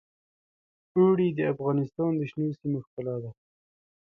[0.95, 3.31] اوړي د افغانستان د شنو سیمو ښکلا ده.